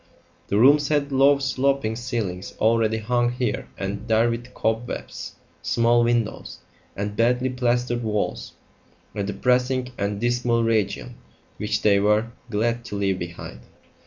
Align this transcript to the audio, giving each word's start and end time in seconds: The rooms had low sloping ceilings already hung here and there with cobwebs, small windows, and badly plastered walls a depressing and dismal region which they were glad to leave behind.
The 0.47 0.57
rooms 0.57 0.87
had 0.87 1.11
low 1.11 1.37
sloping 1.37 1.95
ceilings 1.95 2.55
already 2.57 2.97
hung 2.97 3.33
here 3.33 3.67
and 3.77 4.07
there 4.07 4.31
with 4.31 4.51
cobwebs, 4.55 5.35
small 5.61 6.03
windows, 6.03 6.57
and 6.95 7.15
badly 7.15 7.49
plastered 7.51 8.01
walls 8.01 8.53
a 9.13 9.21
depressing 9.21 9.91
and 9.99 10.19
dismal 10.19 10.63
region 10.63 11.17
which 11.57 11.83
they 11.83 11.99
were 11.99 12.31
glad 12.49 12.83
to 12.85 12.95
leave 12.95 13.19
behind. 13.19 13.59